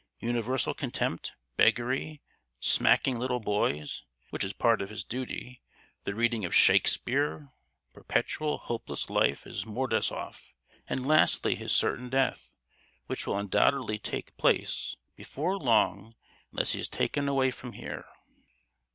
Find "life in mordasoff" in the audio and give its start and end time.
9.11-10.53